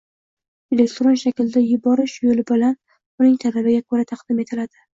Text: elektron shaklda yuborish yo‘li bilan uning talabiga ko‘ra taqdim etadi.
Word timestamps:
elektron 0.75 1.17
shaklda 1.23 1.63
yuborish 1.67 2.17
yo‘li 2.29 2.47
bilan 2.55 2.73
uning 2.73 3.39
talabiga 3.47 3.87
ko‘ra 3.87 4.11
taqdim 4.17 4.45
etadi. 4.49 4.87